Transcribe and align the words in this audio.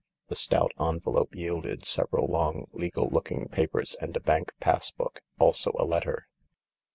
The 0.29 0.35
stout 0.35 0.71
envelope 0.79 1.35
yielded 1.35 1.85
several 1.85 2.25
long, 2.25 2.65
legal 2.73 3.07
looking 3.11 3.47
papers 3.49 3.95
and 4.01 4.17
a 4.17 4.19
bank 4.19 4.51
pass 4.59 4.89
book. 4.89 5.21
Also 5.39 5.73
a 5.77 5.85
letter. 5.85 6.27